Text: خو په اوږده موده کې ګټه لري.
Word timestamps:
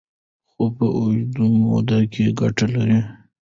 خو 0.49 0.63
په 0.77 0.85
اوږده 0.97 1.45
موده 1.63 1.99
کې 2.11 2.25
ګټه 2.39 2.65
لري. 2.75 2.99